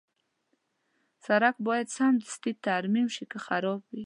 [1.25, 3.99] سړک باید سمدستي ترمیم شي که خراب وي.